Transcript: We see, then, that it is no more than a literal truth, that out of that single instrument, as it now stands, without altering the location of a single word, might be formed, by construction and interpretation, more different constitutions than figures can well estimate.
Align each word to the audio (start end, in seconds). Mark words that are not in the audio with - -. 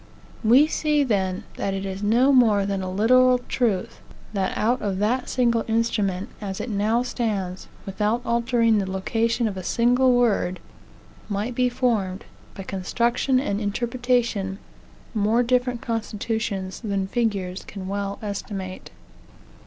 We 0.43 0.65
see, 0.65 1.03
then, 1.03 1.43
that 1.57 1.75
it 1.75 1.85
is 1.85 2.01
no 2.01 2.31
more 2.31 2.65
than 2.65 2.81
a 2.81 2.89
literal 2.91 3.37
truth, 3.47 4.01
that 4.33 4.51
out 4.57 4.81
of 4.81 4.97
that 4.97 5.29
single 5.29 5.63
instrument, 5.67 6.29
as 6.41 6.59
it 6.59 6.71
now 6.71 7.03
stands, 7.03 7.67
without 7.85 8.23
altering 8.25 8.79
the 8.79 8.89
location 8.89 9.47
of 9.47 9.57
a 9.57 9.63
single 9.63 10.13
word, 10.13 10.59
might 11.29 11.53
be 11.53 11.69
formed, 11.69 12.25
by 12.55 12.63
construction 12.63 13.39
and 13.39 13.61
interpretation, 13.61 14.57
more 15.13 15.43
different 15.43 15.81
constitutions 15.81 16.79
than 16.79 17.05
figures 17.05 17.63
can 17.63 17.87
well 17.87 18.17
estimate. 18.23 18.89